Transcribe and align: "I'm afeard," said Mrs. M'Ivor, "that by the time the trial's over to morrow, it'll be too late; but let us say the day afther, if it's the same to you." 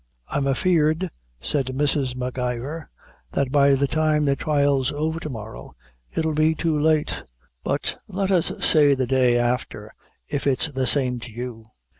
"I'm 0.29 0.47
afeard," 0.47 1.11
said 1.39 1.67
Mrs. 1.67 2.15
M'Ivor, 2.15 2.89
"that 3.33 3.51
by 3.51 3.75
the 3.75 3.85
time 3.85 4.25
the 4.25 4.35
trial's 4.35 4.91
over 4.91 5.19
to 5.19 5.29
morrow, 5.29 5.75
it'll 6.11 6.33
be 6.33 6.55
too 6.55 6.75
late; 6.75 7.21
but 7.63 8.01
let 8.07 8.31
us 8.31 8.51
say 8.61 8.95
the 8.95 9.05
day 9.05 9.37
afther, 9.37 9.93
if 10.27 10.47
it's 10.47 10.69
the 10.69 10.87
same 10.87 11.19
to 11.19 11.31
you." 11.31 11.65